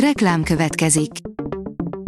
[0.00, 1.10] Reklám következik.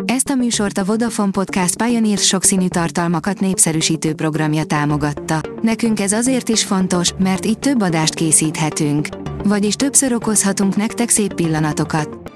[0.05, 5.41] Ezt a műsort a Vodafone Podcast Pioneer sokszínű tartalmakat népszerűsítő programja támogatta.
[5.63, 9.09] Nekünk ez azért is fontos, mert így több adást készíthetünk.
[9.45, 12.33] Vagyis többször okozhatunk nektek szép pillanatokat.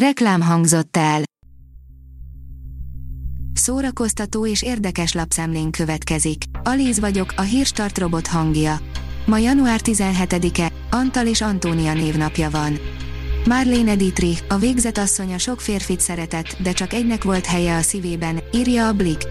[0.00, 1.22] Reklám hangzott el.
[3.52, 6.42] Szórakoztató és érdekes lapszemlén következik.
[6.62, 8.80] Alíz vagyok, a hírstart robot hangja.
[9.26, 12.78] Ma január 17-e, Antal és Antónia névnapja van.
[13.48, 18.40] Marlene Dietrich, a végzett asszonya sok férfit szeretett, de csak egynek volt helye a szívében,
[18.52, 19.26] írja a Blick.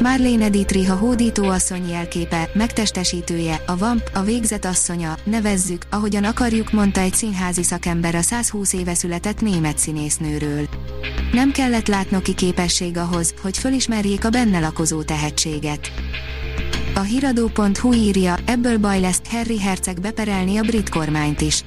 [0.00, 6.72] Marlene Dietrich a hódító asszony jelképe, megtestesítője, a vamp, a végzett asszonya, nevezzük, ahogyan akarjuk,
[6.72, 10.68] mondta egy színházi szakember a 120 éve született német színésznőről.
[11.32, 15.92] Nem kellett látnoki képesség ahhoz, hogy fölismerjék a benne lakozó tehetséget.
[16.94, 21.64] A hiradó.hu írja, ebből baj lesz, Harry Herceg beperelni a brit kormányt is.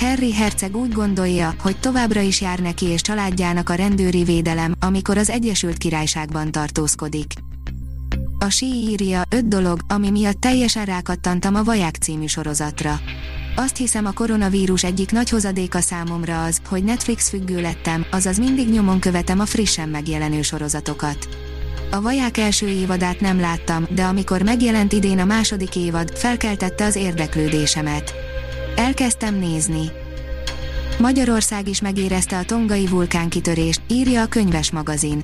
[0.00, 5.16] Harry Herceg úgy gondolja, hogy továbbra is jár neki és családjának a rendőri védelem, amikor
[5.16, 7.32] az Egyesült Királyságban tartózkodik.
[8.38, 13.00] A sí írja, öt dolog, ami miatt teljesen rákattantam a Vaják című sorozatra.
[13.56, 18.68] Azt hiszem a koronavírus egyik nagy hozadéka számomra az, hogy Netflix függő lettem, azaz mindig
[18.68, 21.28] nyomon követem a frissen megjelenő sorozatokat.
[21.90, 26.96] A Vaják első évadát nem láttam, de amikor megjelent idén a második évad, felkeltette az
[26.96, 28.29] érdeklődésemet.
[28.76, 29.90] Elkezdtem nézni.
[30.98, 35.22] Magyarország is megérezte a tongai vulkánkitörést, írja a könyves magazin.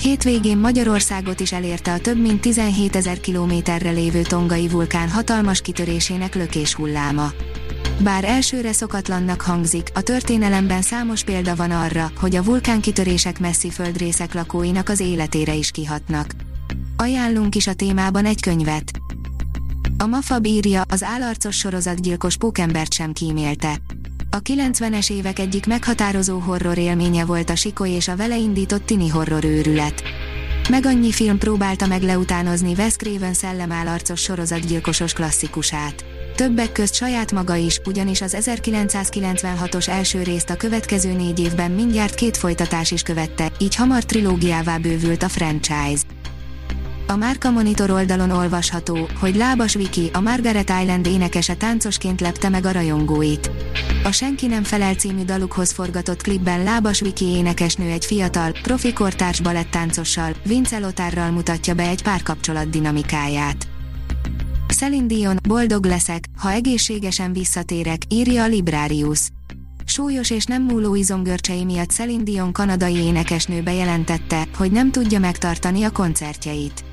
[0.00, 6.34] Hétvégén Magyarországot is elérte a több mint 17 ezer kilométerre lévő tongai vulkán hatalmas kitörésének
[6.34, 7.30] lökés hulláma.
[8.02, 14.34] Bár elsőre szokatlannak hangzik, a történelemben számos példa van arra, hogy a vulkánkitörések messzi földrészek
[14.34, 16.30] lakóinak az életére is kihatnak.
[16.96, 18.97] Ajánlunk is a témában egy könyvet.
[20.00, 23.76] A Mafab írja, az állarcos sorozatgyilkos pókembert sem kímélte.
[24.30, 29.08] A 90-es évek egyik meghatározó horror élménye volt a Sikoly és a vele indított tini
[29.08, 30.02] horror őrület.
[30.70, 36.04] Meg annyi film próbálta meg leutánozni Wes Craven szellemállarcos sorozatgyilkosos klasszikusát.
[36.36, 42.14] Többek közt saját maga is, ugyanis az 1996-os első részt a következő négy évben mindjárt
[42.14, 46.02] két folytatás is követte, így hamar trilógiává bővült a franchise.
[47.10, 52.66] A Márka Monitor oldalon olvasható, hogy Lábas Viki, a Margaret Island énekese táncosként lepte meg
[52.66, 53.50] a rajongóit.
[54.04, 59.40] A Senki nem felel című dalukhoz forgatott klipben Lábas Viki énekesnő egy fiatal, profi kortárs
[59.40, 63.68] balettáncossal, Vince Lotárral mutatja be egy párkapcsolat dinamikáját.
[64.76, 69.28] Celine Dion, boldog leszek, ha egészségesen visszatérek, írja a Librarius.
[69.84, 75.82] Súlyos és nem múló izomgörcsei miatt Celine Dion kanadai énekesnő bejelentette, hogy nem tudja megtartani
[75.82, 76.86] a koncertjeit.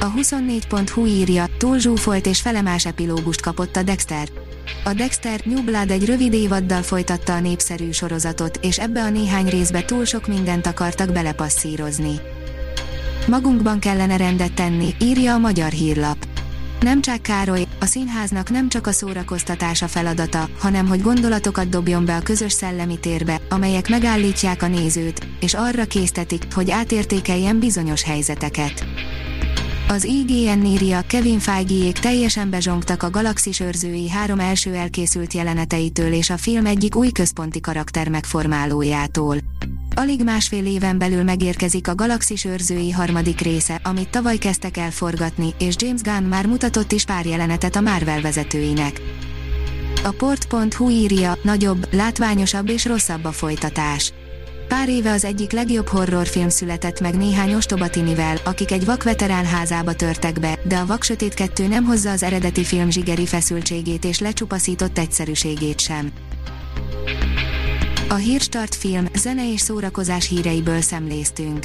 [0.00, 4.28] A 24.hu írja, túl zsúfolt és felemás epilógust kapott a Dexter.
[4.84, 9.48] A Dexter New Blood egy rövid évaddal folytatta a népszerű sorozatot, és ebbe a néhány
[9.48, 12.20] részbe túl sok mindent akartak belepasszírozni.
[13.26, 16.16] Magunkban kellene rendet tenni, írja a magyar hírlap.
[16.80, 22.16] Nem csak Károly, a színháznak nem csak a szórakoztatása feladata, hanem hogy gondolatokat dobjon be
[22.16, 28.86] a közös szellemi térbe, amelyek megállítják a nézőt, és arra késztetik, hogy átértékeljen bizonyos helyzeteket.
[29.90, 36.30] Az IGN írja, Kevin feige teljesen bezsongtak a Galaxis őrzői három első elkészült jeleneteitől és
[36.30, 39.36] a film egyik új központi karakter megformálójától.
[39.94, 45.54] Alig másfél éven belül megérkezik a Galaxis őrzői harmadik része, amit tavaly kezdtek el forgatni,
[45.58, 49.00] és James Gunn már mutatott is pár jelenetet a Marvel vezetőinek.
[50.04, 54.12] A port.hu írja, nagyobb, látványosabb és rosszabb a folytatás.
[54.70, 60.40] Pár éve az egyik legjobb horrorfilm született meg néhány ostobatinivel, akik egy vakveterán házába törtek
[60.40, 65.80] be, de a Vaksötét 2 nem hozza az eredeti film zsigeri feszültségét és lecsupaszított egyszerűségét
[65.80, 66.12] sem.
[68.08, 71.64] A Hírstart film, zene és szórakozás híreiből szemléztünk.